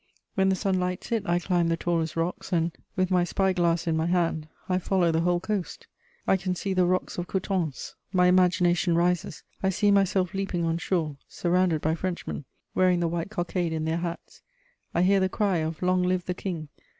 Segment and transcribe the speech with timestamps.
[0.33, 3.85] When the sun lights it, I climb the tallest rocks and, with my spy glass
[3.85, 5.85] in my hand, I follow the whole coast:
[6.25, 7.93] I can see the rocks of Coutances.
[8.11, 13.29] My imagination rises, I see myself leaping on shore, surrounded by Frenchmen, wearing the white
[13.29, 14.41] cockade in their hats;
[14.91, 16.69] I hear the cry of 'Long live the King!'